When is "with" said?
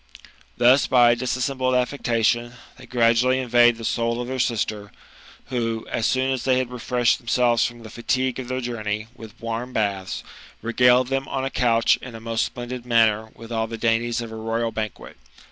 9.15-9.39, 13.35-13.51